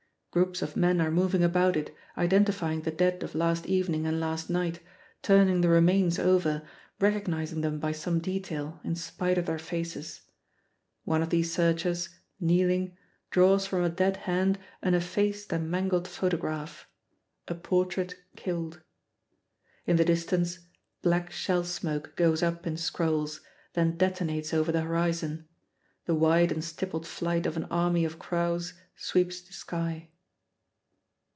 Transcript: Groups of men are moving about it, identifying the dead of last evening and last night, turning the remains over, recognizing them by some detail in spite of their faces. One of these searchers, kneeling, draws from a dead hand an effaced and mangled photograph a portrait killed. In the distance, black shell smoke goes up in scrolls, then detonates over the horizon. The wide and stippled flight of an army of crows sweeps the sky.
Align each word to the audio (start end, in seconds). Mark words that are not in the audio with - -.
Groups 0.33 0.61
of 0.61 0.77
men 0.77 1.01
are 1.01 1.11
moving 1.11 1.43
about 1.43 1.75
it, 1.75 1.93
identifying 2.17 2.83
the 2.83 2.89
dead 2.91 3.21
of 3.21 3.35
last 3.35 3.65
evening 3.65 4.07
and 4.07 4.17
last 4.17 4.49
night, 4.49 4.79
turning 5.21 5.59
the 5.59 5.67
remains 5.67 6.17
over, 6.17 6.65
recognizing 7.01 7.59
them 7.59 7.81
by 7.81 7.91
some 7.91 8.19
detail 8.19 8.79
in 8.81 8.95
spite 8.95 9.37
of 9.37 9.45
their 9.45 9.59
faces. 9.59 10.21
One 11.03 11.21
of 11.21 11.31
these 11.31 11.51
searchers, 11.51 12.07
kneeling, 12.39 12.95
draws 13.29 13.67
from 13.67 13.83
a 13.83 13.89
dead 13.89 14.15
hand 14.23 14.57
an 14.81 14.93
effaced 14.93 15.51
and 15.51 15.69
mangled 15.69 16.07
photograph 16.07 16.87
a 17.49 17.53
portrait 17.53 18.15
killed. 18.37 18.81
In 19.85 19.97
the 19.97 20.05
distance, 20.05 20.59
black 21.01 21.29
shell 21.29 21.65
smoke 21.65 22.15
goes 22.15 22.41
up 22.41 22.65
in 22.65 22.77
scrolls, 22.77 23.41
then 23.73 23.97
detonates 23.97 24.53
over 24.53 24.71
the 24.71 24.83
horizon. 24.83 25.49
The 26.05 26.15
wide 26.15 26.53
and 26.53 26.63
stippled 26.63 27.05
flight 27.05 27.45
of 27.45 27.57
an 27.57 27.65
army 27.65 28.05
of 28.05 28.17
crows 28.17 28.75
sweeps 28.95 29.41
the 29.41 29.51
sky. 29.51 30.07